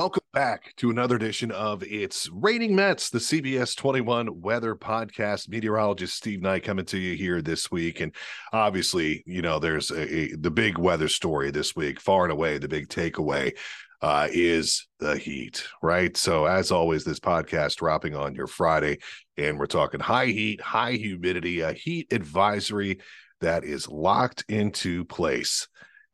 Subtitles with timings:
[0.00, 5.50] Welcome back to another edition of It's Raining Mets, the CBS 21 weather podcast.
[5.50, 8.00] Meteorologist Steve Knight coming to you here this week.
[8.00, 8.14] And
[8.50, 12.56] obviously, you know, there's a, a, the big weather story this week, far and away,
[12.56, 13.54] the big takeaway
[14.00, 16.16] uh, is the heat, right?
[16.16, 19.00] So, as always, this podcast dropping on your Friday,
[19.36, 23.00] and we're talking high heat, high humidity, a heat advisory
[23.42, 25.68] that is locked into place.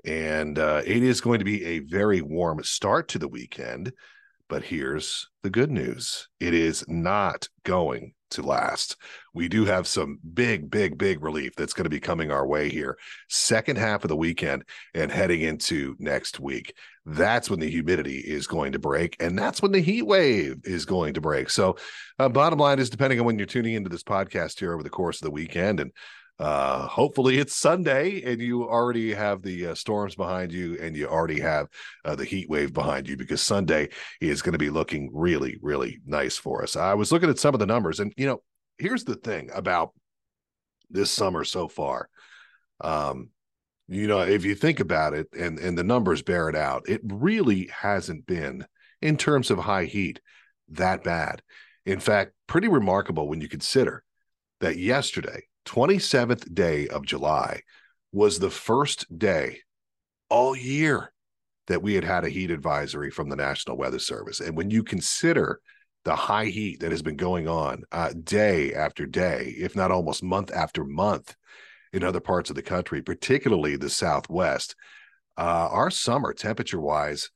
[0.06, 3.92] And uh, it is going to be a very warm start to the weekend.
[4.48, 8.96] But here's the good news it is not going to last.
[9.34, 12.68] We do have some big, big, big relief that's going to be coming our way
[12.68, 12.96] here,
[13.28, 14.64] second half of the weekend
[14.94, 16.74] and heading into next week.
[17.04, 20.84] That's when the humidity is going to break, and that's when the heat wave is
[20.84, 21.50] going to break.
[21.50, 21.76] So,
[22.18, 24.90] uh, bottom line is, depending on when you're tuning into this podcast here over the
[24.90, 25.92] course of the weekend, and
[26.38, 31.06] uh hopefully it's sunday and you already have the uh, storms behind you and you
[31.06, 31.66] already have
[32.04, 33.88] uh, the heat wave behind you because sunday
[34.20, 36.76] is going to be looking really really nice for us.
[36.76, 38.42] I was looking at some of the numbers and you know
[38.78, 39.92] here's the thing about
[40.90, 42.08] this summer so far.
[42.80, 43.30] Um
[43.88, 47.00] you know if you think about it and and the numbers bear it out it
[47.04, 48.66] really hasn't been
[49.02, 50.20] in terms of high heat
[50.70, 51.42] that bad.
[51.84, 54.02] In fact pretty remarkable when you consider
[54.60, 57.60] that yesterday 27th day of July
[58.12, 59.60] was the first day
[60.30, 61.12] all year
[61.66, 64.40] that we had had a heat advisory from the National Weather Service.
[64.40, 65.60] And when you consider
[66.04, 70.22] the high heat that has been going on uh, day after day, if not almost
[70.22, 71.34] month after month
[71.92, 74.76] in other parts of the country, particularly the Southwest,
[75.36, 77.30] uh, our summer temperature wise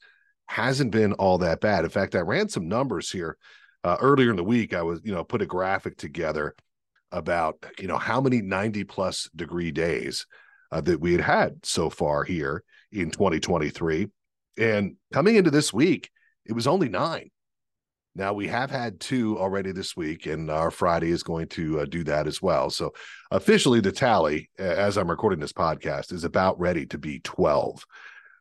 [0.47, 1.84] hasn't been all that bad.
[1.84, 3.36] In fact, I ran some numbers here
[3.83, 4.73] uh, earlier in the week.
[4.73, 6.55] I was, you know, put a graphic together
[7.12, 10.27] about you know how many 90 plus degree days
[10.72, 14.08] uh, that we had had so far here in 2023
[14.58, 16.11] and coming into this week
[16.47, 17.30] it was only nine.
[18.17, 21.84] Now we have had two already this week and our friday is going to uh,
[21.84, 22.70] do that as well.
[22.70, 22.92] So
[23.30, 27.85] officially the tally as i'm recording this podcast is about ready to be 12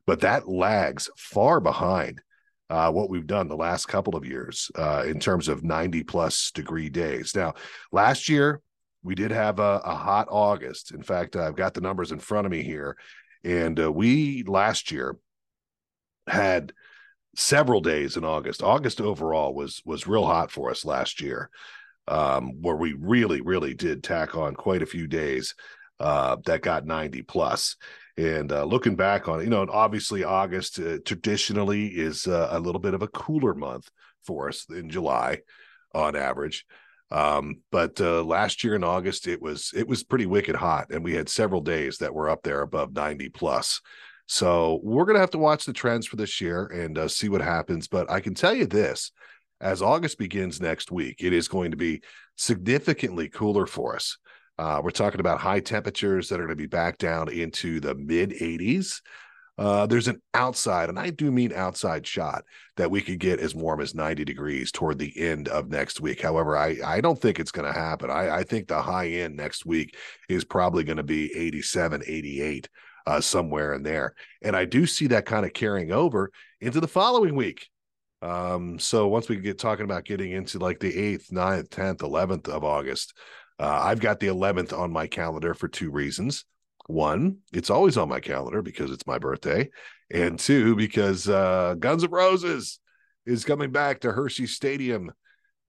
[0.07, 2.21] but that lags far behind
[2.69, 6.51] uh, what we've done the last couple of years uh, in terms of 90 plus
[6.51, 7.35] degree days.
[7.35, 7.55] Now,
[7.91, 8.61] last year
[9.03, 10.91] we did have a, a hot August.
[10.91, 12.97] In fact, I've got the numbers in front of me here,
[13.43, 15.17] and uh, we last year
[16.27, 16.73] had
[17.35, 18.61] several days in August.
[18.61, 21.49] August overall was was real hot for us last year,
[22.07, 25.55] um, where we really, really did tack on quite a few days
[25.99, 27.75] uh, that got 90 plus.
[28.17, 32.59] And uh, looking back on it, you know, obviously August uh, traditionally is uh, a
[32.59, 33.89] little bit of a cooler month
[34.25, 35.39] for us in July
[35.93, 36.65] on average.
[37.11, 41.03] Um, but uh, last year in August, it was it was pretty wicked hot, and
[41.03, 43.81] we had several days that were up there above 90 plus.
[44.27, 47.41] So we're gonna have to watch the trends for this year and uh, see what
[47.41, 47.87] happens.
[47.87, 49.11] But I can tell you this:
[49.59, 52.01] as August begins next week, it is going to be
[52.35, 54.17] significantly cooler for us.
[54.59, 57.95] Uh, we're talking about high temperatures that are going to be back down into the
[57.95, 58.99] mid 80s.
[59.57, 62.43] Uh, there's an outside, and I do mean outside shot
[62.75, 66.21] that we could get as warm as 90 degrees toward the end of next week.
[66.21, 68.09] However, I, I don't think it's going to happen.
[68.09, 69.95] I, I think the high end next week
[70.27, 72.67] is probably going to be 87, 88,
[73.07, 74.13] uh, somewhere in there.
[74.41, 77.69] And I do see that kind of carrying over into the following week.
[78.21, 82.49] Um, so once we get talking about getting into like the 8th, 9th, 10th, 11th
[82.49, 83.13] of August,
[83.59, 86.45] uh, I've got the 11th on my calendar for two reasons.
[86.87, 89.69] One, it's always on my calendar because it's my birthday.
[90.11, 92.79] And two, because uh, Guns N' Roses
[93.25, 95.11] is coming back to Hershey Stadium.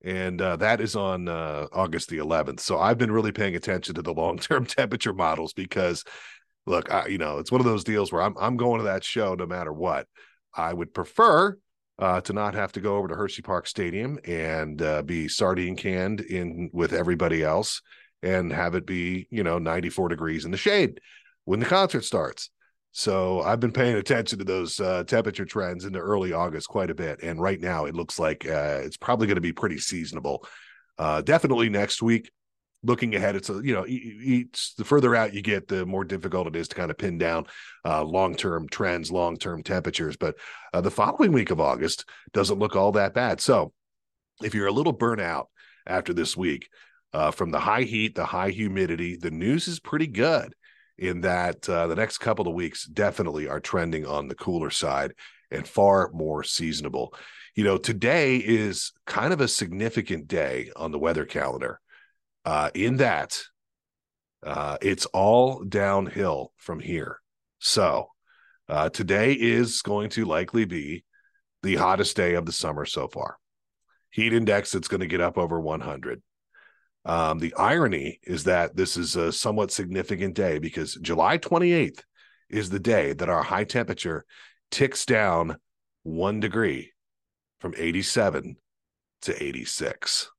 [0.03, 2.61] And uh, that is on uh, August the 11th.
[2.61, 6.05] So I've been really paying attention to the long term temperature models because,
[6.67, 9.05] look, I, you know, it's one of those deals where I'm, I'm going to that
[9.05, 10.07] show no matter what.
[10.55, 11.59] I would prefer
[12.01, 15.77] uh, to not have to go over to Hershey Park Stadium and uh, be sardine
[15.77, 17.83] canned in with everybody else
[18.23, 21.01] and have it be, you know, 94 degrees in the shade
[21.45, 22.51] when the concert starts.
[22.93, 26.95] So I've been paying attention to those uh, temperature trends into early August quite a
[26.95, 27.23] bit.
[27.23, 30.45] And right now it looks like uh, it's probably going to be pretty seasonable.
[30.99, 32.31] Uh, definitely next week
[32.83, 36.47] looking ahead, it's a you know each the further out you get, the more difficult
[36.47, 37.47] it is to kind of pin down
[37.85, 40.17] uh, long term trends, long term temperatures.
[40.17, 40.37] But
[40.73, 43.41] uh, the following week of August doesn't look all that bad.
[43.41, 43.73] So
[44.43, 45.47] if you're a little burnout
[45.87, 46.69] after this week
[47.13, 50.55] uh, from the high heat, the high humidity, the news is pretty good
[50.99, 55.13] in that uh, the next couple of weeks definitely are trending on the cooler side
[55.51, 57.15] and far more seasonable.
[57.57, 61.81] You know, today is kind of a significant day on the weather calendar
[62.45, 63.41] uh, in that
[64.43, 67.21] uh, it's all downhill from here.
[67.59, 68.09] So
[68.69, 71.05] uh, today is going to likely be
[71.63, 73.37] the hottest day of the summer so far.
[74.11, 76.23] Heat index that's going to get up over 100.
[77.05, 82.03] Um, the irony is that this is a somewhat significant day because July 28th
[82.49, 84.25] is the day that our high temperature
[84.71, 85.57] ticks down
[86.03, 86.93] one degree
[87.61, 88.57] from 87
[89.23, 90.31] to 86.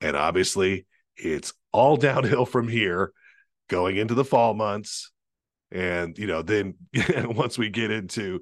[0.00, 0.86] And obviously,
[1.18, 3.12] it's all downhill from here
[3.68, 5.10] going into the fall months.
[5.70, 6.74] And, you know, then
[7.24, 8.40] once we get into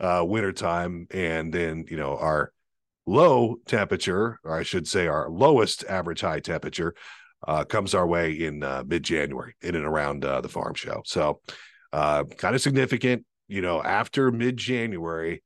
[0.00, 2.52] uh, wintertime and then, you know, our
[3.06, 6.94] low temperature, or I should say our lowest average high temperature,
[7.46, 11.02] uh, comes our way in uh, mid January in and around uh, the farm show.
[11.04, 11.40] So,
[11.92, 15.42] uh, kind of significant, you know, after mid January,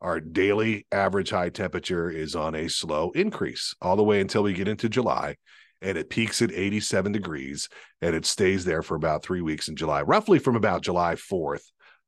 [0.00, 4.52] our daily average high temperature is on a slow increase all the way until we
[4.52, 5.36] get into July.
[5.80, 7.68] And it peaks at 87 degrees
[8.02, 11.62] and it stays there for about three weeks in July, roughly from about July 4th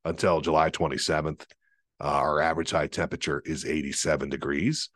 [0.05, 1.43] until July 27th.
[2.03, 4.89] Uh, our average high temperature is 87 degrees.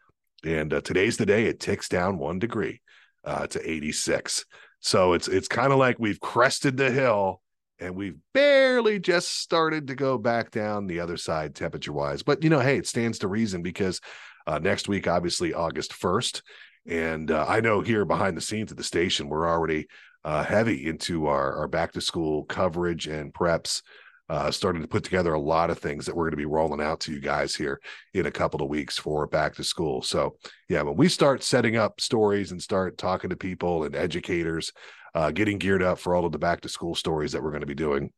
[0.45, 2.81] And uh, today's the day it ticks down one degree
[3.25, 4.45] uh, to 86.
[4.81, 7.41] So it's it's kind of like we've crested the hill
[7.79, 12.23] and we've barely just started to go back down the other side temperature wise.
[12.23, 14.01] But you know, hey, it stands to reason because
[14.47, 16.43] uh, next week, obviously August 1st,
[16.87, 19.87] and uh, I know here behind the scenes at the station, we're already
[20.25, 23.83] uh, heavy into our, our back to school coverage and preps.
[24.31, 26.81] Uh, starting to put together a lot of things that we're going to be rolling
[26.81, 27.79] out to you guys here
[28.15, 30.01] in a couple of weeks for back to school.
[30.01, 34.73] So, yeah, when we start setting up stories and start talking to people and educators,
[35.15, 37.61] uh, getting geared up for all of the back to school stories that we're going
[37.61, 38.11] to be doing.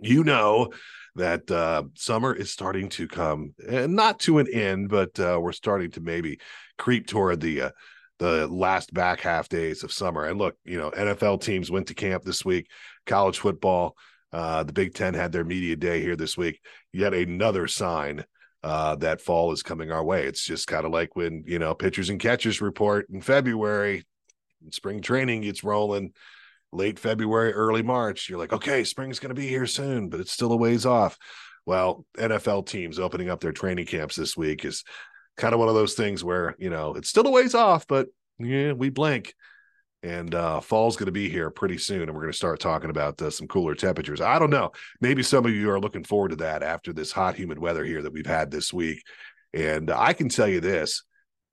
[0.00, 0.70] You know
[1.16, 5.52] that uh, summer is starting to come, and not to an end, but uh, we're
[5.52, 6.38] starting to maybe
[6.78, 7.70] creep toward the uh,
[8.18, 10.24] the last back half days of summer.
[10.24, 12.68] And look, you know, NFL teams went to camp this week.
[13.04, 13.96] College football,
[14.32, 16.60] uh, the Big Ten had their media day here this week.
[16.92, 18.24] Yet another sign
[18.62, 20.24] uh, that fall is coming our way.
[20.24, 24.04] It's just kind of like when you know pitchers and catchers report in February
[24.70, 26.12] spring training gets rolling
[26.76, 30.32] late February, early March, you're like, okay, spring's going to be here soon, but it's
[30.32, 31.18] still a ways off.
[31.64, 34.84] Well, NFL teams opening up their training camps this week is
[35.36, 38.08] kind of one of those things where, you know, it's still a ways off, but
[38.38, 39.34] yeah, we blink.
[40.02, 42.90] And uh, fall's going to be here pretty soon, and we're going to start talking
[42.90, 44.20] about uh, some cooler temperatures.
[44.20, 44.70] I don't know.
[45.00, 48.02] Maybe some of you are looking forward to that after this hot, humid weather here
[48.02, 49.02] that we've had this week.
[49.52, 51.02] And I can tell you this,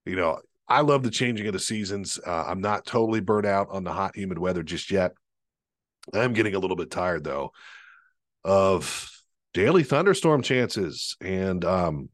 [0.05, 2.19] you know, I love the changing of the seasons.
[2.25, 5.13] Uh, I'm not totally burnt out on the hot, humid weather just yet.
[6.13, 7.51] I'm getting a little bit tired though
[8.43, 9.09] of
[9.53, 12.09] daily thunderstorm chances and um,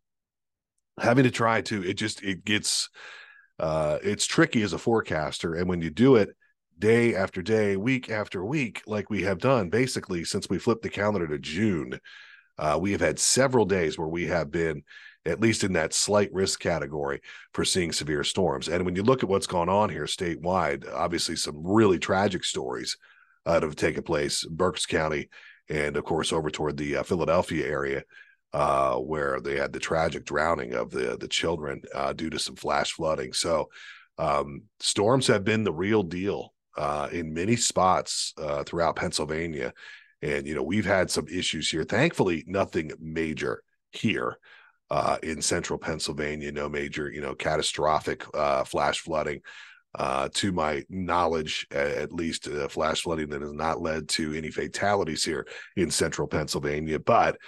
[1.00, 1.84] having to try to.
[1.84, 2.90] It just it gets
[3.60, 6.30] uh, it's tricky as a forecaster, and when you do it
[6.78, 10.90] day after day, week after week, like we have done basically since we flipped the
[10.90, 12.00] calendar to June,
[12.58, 14.84] uh, we have had several days where we have been
[15.26, 17.22] at least in that slight risk category
[17.54, 18.68] for seeing severe storms.
[18.68, 22.98] And when you look at what's gone on here statewide, obviously some really tragic stories
[23.46, 25.30] uh, that have taken place, Berks County,
[25.70, 28.04] and of course over toward the uh, Philadelphia area,
[28.54, 32.56] uh, where they had the tragic drowning of the the children uh, due to some
[32.56, 33.34] flash flooding.
[33.34, 33.70] So
[34.18, 39.74] um, storms have been the real deal uh, in many spots uh, throughout Pennsylvania.
[40.22, 41.84] And, you know, we've had some issues here.
[41.84, 44.38] Thankfully, nothing major here
[44.92, 46.52] uh, in central Pennsylvania.
[46.52, 49.42] No major, you know, catastrophic uh, flash flooding.
[49.96, 54.52] Uh, to my knowledge, at least uh, flash flooding that has not led to any
[54.52, 55.48] fatalities here
[55.78, 57.00] in central Pennsylvania.
[57.00, 57.40] But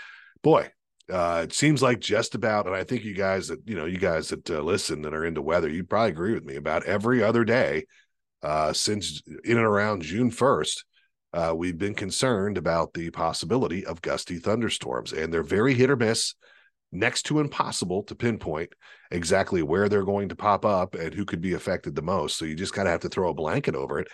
[0.41, 0.71] boy,
[1.11, 3.99] uh, it seems like just about, and I think you guys that you know, you
[3.99, 7.21] guys that uh, listen that are into weather, you'd probably agree with me about every
[7.21, 7.85] other day
[8.43, 10.85] uh, since in and around June first.
[11.33, 15.95] Uh, we've been concerned about the possibility of gusty thunderstorms, and they're very hit or
[15.95, 16.35] miss
[16.91, 18.73] next to impossible to pinpoint
[19.11, 22.37] exactly where they're going to pop up and who could be affected the most.
[22.37, 24.07] So you just kind of have to throw a blanket over it.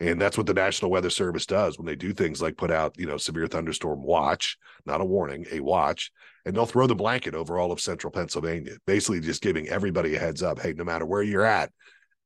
[0.00, 2.98] And that's what the National Weather Service does when they do things like put out,
[2.98, 6.10] you know, severe thunderstorm watch, not a warning, a watch,
[6.46, 10.18] and they'll throw the blanket over all of central Pennsylvania, basically just giving everybody a
[10.18, 10.58] heads up.
[10.58, 11.70] Hey, no matter where you're at,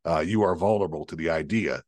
[0.05, 1.83] uh, you are vulnerable to the idea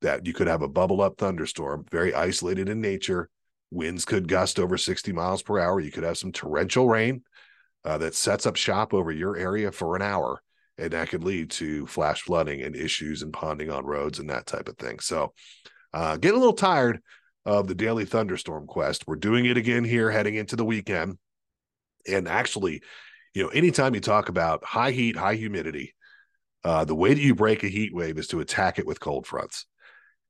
[0.00, 3.28] that you could have a bubble up thunderstorm, very isolated in nature.
[3.72, 5.80] Winds could gust over 60 miles per hour.
[5.80, 7.22] You could have some torrential rain
[7.84, 10.42] uh, that sets up shop over your area for an hour.
[10.78, 14.46] And that could lead to flash flooding and issues and ponding on roads and that
[14.46, 15.00] type of thing.
[15.00, 15.32] So,
[15.92, 17.00] uh, getting a little tired
[17.44, 19.06] of the daily thunderstorm quest.
[19.06, 21.18] We're doing it again here heading into the weekend.
[22.08, 22.82] And actually,
[23.34, 25.94] you know, anytime you talk about high heat, high humidity,
[26.64, 29.26] uh, the way that you break a heat wave is to attack it with cold
[29.26, 29.66] fronts.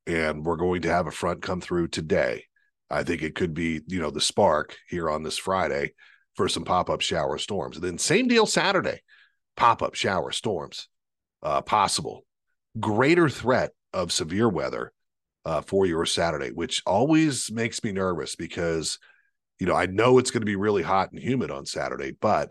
[0.06, 2.44] And we're going to have a front come through today.
[2.90, 5.94] I think it could be, you know, the spark here on this Friday
[6.34, 7.76] for some pop up shower storms.
[7.76, 9.00] And then same deal Saturday,
[9.56, 10.88] pop up shower storms
[11.42, 12.24] uh, possible.
[12.80, 14.92] Greater threat of severe weather
[15.44, 18.98] uh, for your Saturday, which always makes me nervous because,
[19.58, 22.50] you know, I know it's going to be really hot and humid on Saturday, but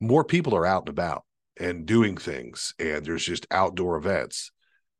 [0.00, 1.24] more people are out and about
[1.58, 4.50] and doing things, and there's just outdoor events.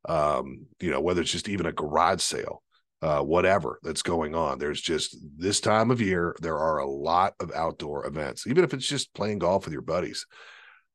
[0.09, 2.63] Um, you know, whether it's just even a garage sale,
[3.03, 4.59] uh, whatever that's going on.
[4.59, 8.73] There's just this time of year, there are a lot of outdoor events, even if
[8.73, 10.27] it's just playing golf with your buddies.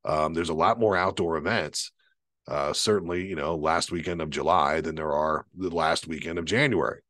[0.03, 1.91] Um, there's a lot more outdoor events.
[2.47, 6.45] Uh, certainly, you know, last weekend of July than there are the last weekend of
[6.45, 7.01] January.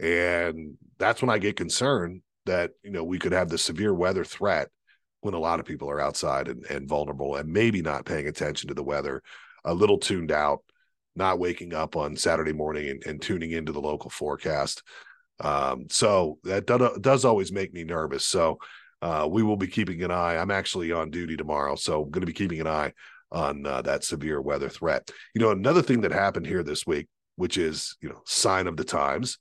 [0.00, 4.24] And that's when I get concerned that, you know, we could have the severe weather
[4.24, 4.68] threat
[5.20, 8.68] when a lot of people are outside and, and vulnerable and maybe not paying attention
[8.68, 9.22] to the weather,
[9.64, 10.62] a little tuned out,
[11.16, 14.82] not waking up on Saturday morning and, and tuning into the local forecast.
[15.40, 18.24] Um, so that does, does always make me nervous.
[18.24, 18.58] So
[19.02, 20.36] uh, we will be keeping an eye.
[20.36, 22.92] I'm actually on duty tomorrow, so I'm going to be keeping an eye
[23.32, 25.10] on uh, that severe weather threat.
[25.34, 28.76] You know, another thing that happened here this week, which is you know sign of
[28.76, 29.38] the times,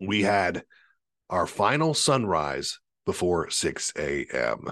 [0.00, 0.62] we had
[1.30, 4.66] our final sunrise before 6 a.m.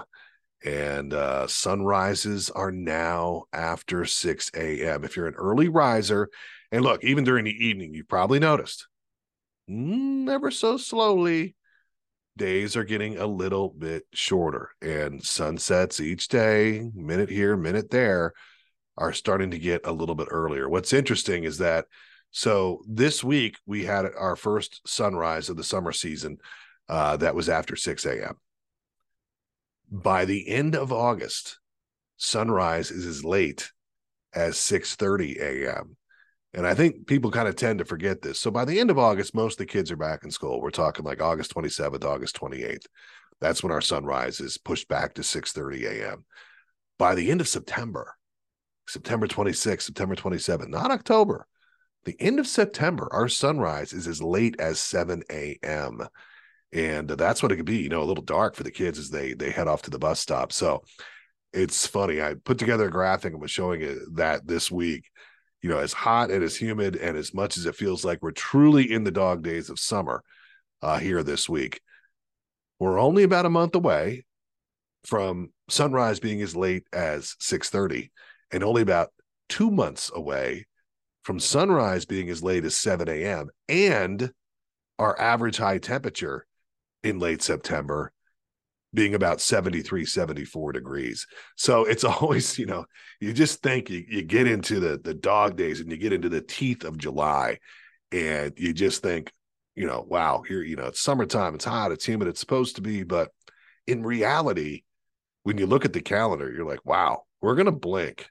[0.63, 5.03] And uh, sunrises are now after 6 a.m.
[5.03, 6.29] If you're an early riser,
[6.71, 8.87] and look, even during the evening, you've probably noticed,
[9.69, 11.55] mm, ever so slowly,
[12.37, 18.33] days are getting a little bit shorter and sunsets each day, minute here, minute there,
[18.97, 20.67] are starting to get a little bit earlier.
[20.69, 21.85] What's interesting is that
[22.31, 26.37] so this week we had our first sunrise of the summer season
[26.89, 28.35] uh, that was after 6 a.m.
[29.91, 31.59] By the end of August,
[32.17, 33.71] sunrise is as late
[34.33, 35.97] as 6:30 a.m.
[36.53, 38.39] And I think people kind of tend to forget this.
[38.39, 40.61] So by the end of August, most of the kids are back in school.
[40.61, 42.85] We're talking like August 27th, August 28th.
[43.41, 46.25] That's when our sunrise is pushed back to 6:30 a.m.
[46.97, 48.15] By the end of September,
[48.87, 51.45] September 26th, September 27th, not October,
[52.05, 56.07] the end of September, our sunrise is as late as 7 a.m.
[56.73, 59.09] And that's what it could be, you know, a little dark for the kids as
[59.09, 60.51] they they head off to the bus stop.
[60.51, 60.83] So
[61.53, 62.21] it's funny.
[62.21, 65.05] I put together a graphic and was showing it that this week
[65.65, 68.29] you know, as hot and as humid and as much as it feels like we're
[68.29, 70.23] truly in the dog days of summer
[70.83, 71.81] uh, here this week,
[72.77, 74.25] we're only about a month away
[75.05, 78.11] from sunrise being as late as 6:30
[78.51, 79.09] and only about
[79.49, 80.67] 2 months away
[81.23, 83.49] from sunrise being as late as 7 a.m.
[83.67, 84.31] and
[84.99, 86.45] our average high temperature
[87.05, 88.11] in late September
[88.93, 91.27] being about 73 74 degrees.
[91.55, 92.85] So it's always you know
[93.19, 96.29] you just think you, you get into the the dog days and you get into
[96.29, 97.59] the teeth of july
[98.11, 99.31] and you just think
[99.75, 102.81] you know wow here you know it's summertime it's hot it's humid it's supposed to
[102.81, 103.03] be.
[103.03, 103.29] But
[103.85, 104.83] in reality
[105.43, 108.27] when you look at the calendar you're like wow we're gonna blink.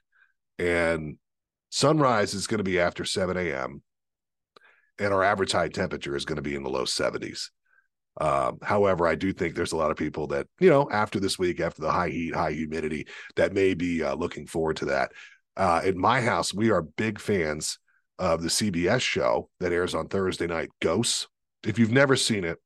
[0.57, 1.17] And
[1.69, 3.81] sunrise is going to be after 7 a.m
[4.97, 7.49] and our average high temperature is going to be in the low 70s
[8.17, 11.37] um, however, I do think there's a lot of people that, you know, after this
[11.37, 15.11] week, after the high heat, high humidity, that may be uh, looking forward to that.
[15.57, 17.77] Uh, in my house, we are big fans
[18.17, 21.27] of the CBS show that airs on Thursday night, Ghosts.
[21.65, 22.57] If you've never seen it,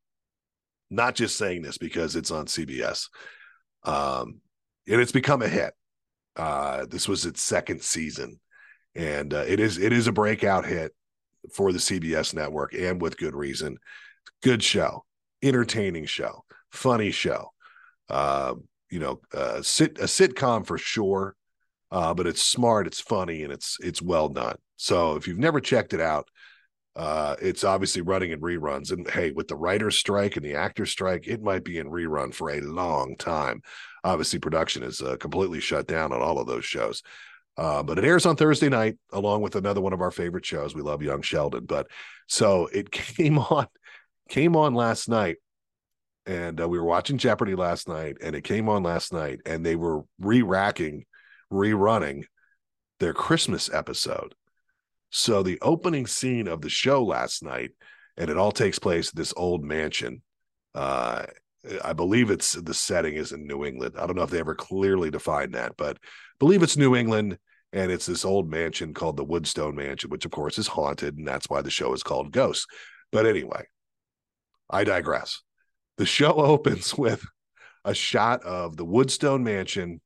[0.92, 3.08] not just saying this because it's on CBS,
[3.84, 4.42] um,
[4.88, 5.74] and it's become a hit.
[6.36, 8.40] Uh, this was its second season,
[8.96, 10.94] and uh, it is it is a breakout hit
[11.54, 13.78] for the CBS network, and with good reason.
[14.42, 15.06] Good show
[15.44, 17.50] entertaining show, funny show.
[18.10, 18.56] Uh,
[18.90, 21.36] you know, uh, sit a sitcom for sure,
[21.92, 24.56] uh, but it's smart, it's funny, and it's it's well done.
[24.78, 26.28] So if you've never checked it out,
[26.96, 28.92] uh, it's obviously running in reruns.
[28.92, 32.34] And hey, with the writer's strike and the actor's strike, it might be in rerun
[32.34, 33.62] for a long time.
[34.04, 37.04] Obviously, production is uh, completely shut down on all of those shows.
[37.58, 40.74] Uh, but it airs on Thursday night, along with another one of our favorite shows.
[40.74, 41.66] We love Young Sheldon.
[41.66, 41.88] But
[42.28, 43.68] so it came on
[44.30, 45.38] came on last night
[46.30, 49.66] and uh, we were watching Jeopardy last night, and it came on last night, and
[49.66, 51.06] they were re-racking,
[51.52, 52.26] rerunning
[53.00, 54.36] their Christmas episode.
[55.10, 57.72] So the opening scene of the show last night,
[58.16, 60.22] and it all takes place at this old mansion.
[60.76, 61.26] Uh,
[61.84, 63.96] I believe it's the setting is in New England.
[63.98, 67.40] I don't know if they ever clearly defined that, but I believe it's New England,
[67.74, 71.28] and it's this old mansion called the Woodstone Mansion, which of course is haunted, and
[71.28, 72.68] that's why the show is called Ghosts.
[73.12, 73.66] But anyway,
[74.70, 75.42] I digress.
[75.98, 77.24] The show opens with
[77.86, 80.02] a shot of the Woodstone Mansion.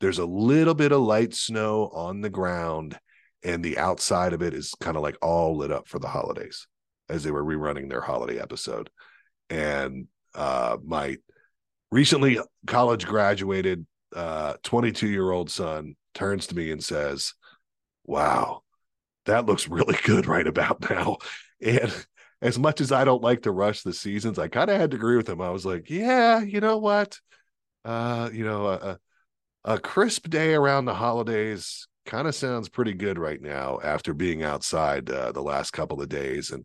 [0.00, 2.98] There's a little bit of light snow on the ground,
[3.42, 6.66] and the outside of it is kind of like all lit up for the holidays
[7.08, 8.90] as they were rerunning their holiday episode.
[9.48, 11.16] And uh, my
[11.90, 17.34] recently college graduated, 22 uh, year old son turns to me and says,
[18.04, 18.62] Wow,
[19.26, 21.18] that looks really good right about now.
[21.60, 22.06] And
[22.42, 24.96] as much as I don't like to rush the seasons, I kind of had to
[24.96, 25.40] agree with him.
[25.40, 27.18] I was like, yeah, you know what?
[27.84, 28.98] Uh, you know, a,
[29.64, 34.42] a crisp day around the holidays kind of sounds pretty good right now after being
[34.42, 36.50] outside uh, the last couple of days.
[36.50, 36.64] And,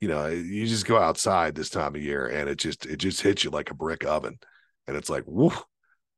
[0.00, 3.20] you know, you just go outside this time of year and it just, it just
[3.20, 4.38] hits you like a brick oven.
[4.86, 5.52] And it's like, whoo,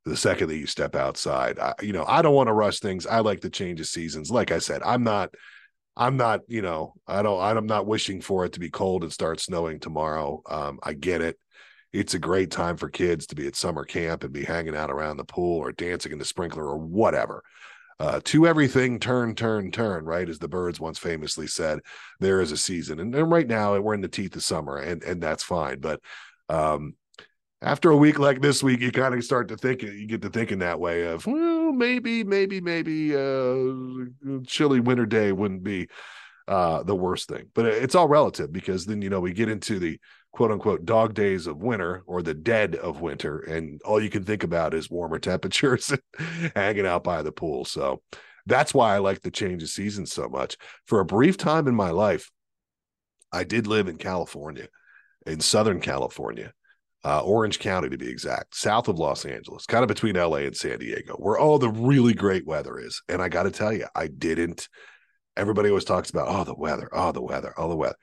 [0.04, 1.58] the second that you step outside.
[1.58, 3.06] I, you know, I don't want to rush things.
[3.06, 4.30] I like to change the seasons.
[4.30, 5.34] Like I said, I'm not
[5.96, 9.12] I'm not, you know, I don't, I'm not wishing for it to be cold and
[9.12, 10.42] start snowing tomorrow.
[10.48, 11.38] Um, I get it.
[11.92, 14.90] It's a great time for kids to be at summer camp and be hanging out
[14.90, 17.42] around the pool or dancing in the sprinkler or whatever.
[18.00, 20.28] Uh, to everything, turn, turn, turn, right?
[20.28, 21.78] As the Byrds once famously said,
[22.18, 22.98] there is a season.
[22.98, 25.78] And, and right now we're in the teeth of summer and, and that's fine.
[25.78, 26.00] But,
[26.48, 26.96] um,
[27.64, 30.28] after a week like this week, you kind of start to think, you get to
[30.28, 35.88] thinking that way of, well, maybe, maybe, maybe uh, chilly winter day wouldn't be
[36.46, 37.46] uh, the worst thing.
[37.54, 39.98] But it's all relative because then, you know, we get into the
[40.30, 44.24] quote unquote dog days of winter or the dead of winter, and all you can
[44.24, 45.90] think about is warmer temperatures
[46.54, 47.64] hanging out by the pool.
[47.64, 48.02] So
[48.44, 50.58] that's why I like the change of seasons so much.
[50.86, 52.30] For a brief time in my life,
[53.32, 54.68] I did live in California,
[55.26, 56.52] in Southern California
[57.04, 60.56] uh, Orange County to be exact, south of Los Angeles, kind of between LA and
[60.56, 63.02] San Diego, where all the really great weather is.
[63.08, 64.68] And I got to tell you, I didn't.
[65.36, 67.96] Everybody always talks about, oh, the weather, oh, the weather, oh, the weather.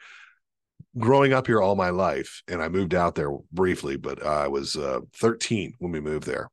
[1.00, 4.75] Growing up here all my life, and I moved out there briefly, but I was
[4.75, 6.50] uh, 13 when we moved there.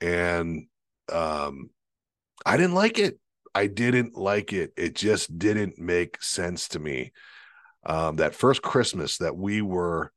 [0.00, 0.66] And
[1.10, 1.70] um,
[2.44, 3.18] I didn't like it.
[3.54, 4.72] I didn't like it.
[4.76, 7.12] It just didn't make sense to me.
[7.84, 10.12] Um, that first Christmas that we were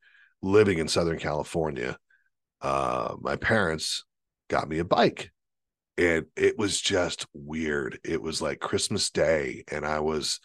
[0.46, 1.98] living in Southern California,
[2.62, 4.06] uh, my parents
[4.50, 5.32] got me a bike.
[5.98, 8.00] And it was just weird.
[8.04, 10.42] It was like Christmas Day, and I was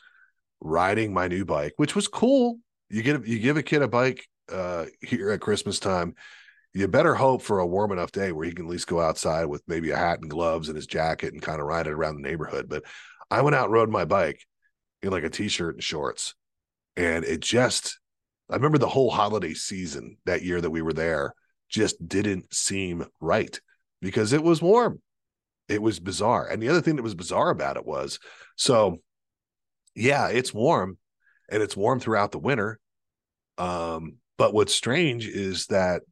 [0.61, 2.59] riding my new bike, which was cool.
[2.88, 6.14] You get you give a kid a bike uh, here at Christmas time,
[6.72, 9.46] you better hope for a warm enough day where he can at least go outside
[9.46, 12.16] with maybe a hat and gloves and his jacket and kind of ride it around
[12.16, 12.68] the neighborhood.
[12.68, 12.85] But
[13.31, 14.44] I went out and rode my bike
[15.03, 16.35] in like a t-shirt and shorts,
[16.96, 17.98] and it just
[18.50, 21.34] I remember the whole holiday season that year that we were there
[21.68, 23.58] just didn't seem right
[24.00, 25.00] because it was warm.
[25.68, 26.48] It was bizarre.
[26.48, 28.18] And the other thing that was bizarre about it was
[28.56, 28.98] so,
[29.94, 30.98] yeah, it's warm
[31.48, 32.80] and it's warm throughout the winter.
[33.56, 36.02] Um, but what's strange is that,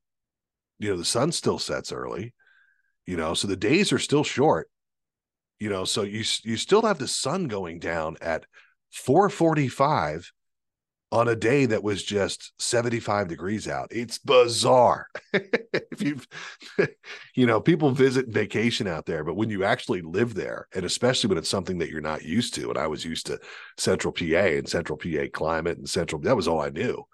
[0.79, 2.35] you know, the sun still sets early,
[3.05, 4.71] you know, so the days are still short,
[5.59, 8.45] you know, so you, you still have the sun going down at
[8.93, 10.31] 445
[11.11, 13.89] on a day that was just 75 degrees out.
[13.91, 15.07] It's bizarre.
[15.33, 16.21] if you
[17.35, 21.29] you know, people visit vacation out there, but when you actually live there, and especially
[21.29, 23.39] when it's something that you're not used to, and I was used to
[23.79, 27.05] central PA and central PA climate and central that was all I knew.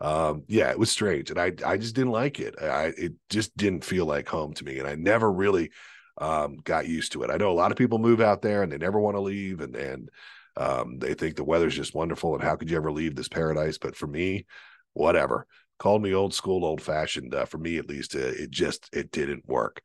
[0.00, 1.30] Um, yeah, it was strange.
[1.30, 2.54] And I I just didn't like it.
[2.60, 4.78] I it just didn't feel like home to me.
[4.78, 5.70] And I never really
[6.18, 7.30] um got used to it.
[7.30, 9.60] I know a lot of people move out there and they never want to leave
[9.60, 10.10] and and
[10.58, 13.78] um, they think the weather's just wonderful, and how could you ever leave this paradise?
[13.78, 14.46] But for me,
[14.92, 15.46] whatever.
[15.78, 17.32] Called me old school, old fashioned.
[17.32, 19.80] Uh, for me, at least, uh, it just it didn't work.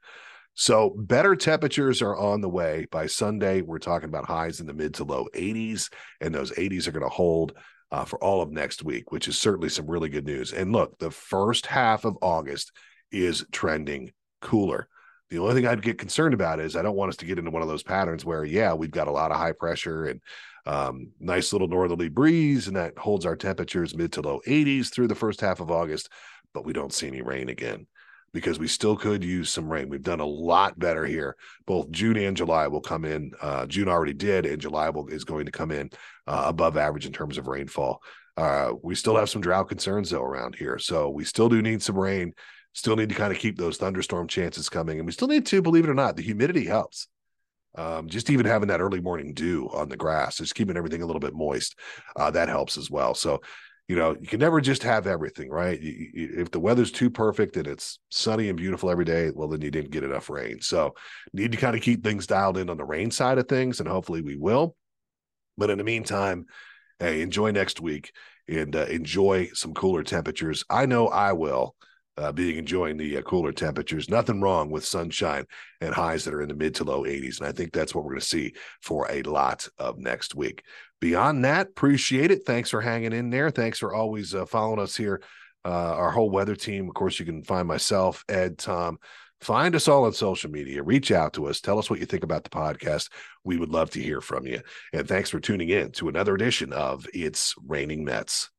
[0.55, 2.87] So better temperatures are on the way.
[2.91, 6.87] By Sunday, we're talking about highs in the mid to low 80s, and those 80s
[6.87, 7.53] are going to hold
[7.91, 10.51] uh, for all of next week, which is certainly some really good news.
[10.51, 12.71] And look, the first half of August
[13.11, 14.87] is trending cooler.
[15.29, 17.51] The only thing I'd get concerned about is I don't want us to get into
[17.51, 20.21] one of those patterns where, yeah, we've got a lot of high pressure and
[20.65, 25.07] um, nice little northerly breeze, and that holds our temperatures mid to low 80s through
[25.07, 26.09] the first half of August,
[26.53, 27.87] but we don't see any rain again
[28.33, 29.89] because we still could use some rain.
[29.89, 31.35] We've done a lot better here.
[31.67, 33.31] Both June and July will come in.
[33.39, 35.91] Uh, June already did, and July will, is going to come in
[36.25, 38.01] uh, above average in terms of rainfall.
[38.35, 41.83] Uh, we still have some drought concerns though around here, so we still do need
[41.83, 42.33] some rain.
[42.75, 45.61] Still need to kind of keep those thunderstorm chances coming, and we still need to,
[45.61, 47.07] believe it or not, the humidity helps.
[47.75, 51.05] Um, just even having that early morning dew on the grass, just keeping everything a
[51.05, 51.77] little bit moist,
[52.15, 53.15] uh, that helps as well.
[53.15, 53.41] So,
[53.87, 55.81] you know, you can never just have everything, right?
[55.81, 59.47] You, you, if the weather's too perfect and it's sunny and beautiful every day, well,
[59.47, 60.61] then you didn't get enough rain.
[60.61, 60.93] So,
[61.33, 63.89] need to kind of keep things dialed in on the rain side of things, and
[63.89, 64.75] hopefully we will.
[65.57, 66.45] But in the meantime,
[66.99, 68.11] hey, enjoy next week
[68.47, 70.63] and uh, enjoy some cooler temperatures.
[70.69, 71.75] I know I will
[72.17, 74.09] uh, being enjoying the uh, cooler temperatures.
[74.09, 75.45] Nothing wrong with sunshine
[75.81, 77.39] and highs that are in the mid to low 80s.
[77.39, 80.63] And I think that's what we're going to see for a lot of next week.
[81.01, 82.45] Beyond that, appreciate it.
[82.45, 83.49] Thanks for hanging in there.
[83.49, 85.21] Thanks for always uh, following us here
[85.65, 86.87] uh, our whole weather team.
[86.87, 88.99] Of course, you can find myself, Ed, Tom.
[89.41, 90.81] Find us all on social media.
[90.83, 91.59] Reach out to us.
[91.59, 93.09] Tell us what you think about the podcast.
[93.43, 94.61] We would love to hear from you.
[94.93, 98.49] And thanks for tuning in to another edition of It's Raining Mets.